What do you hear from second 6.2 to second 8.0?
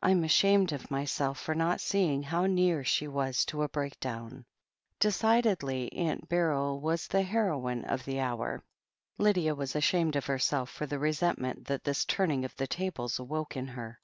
Beryl was the heroine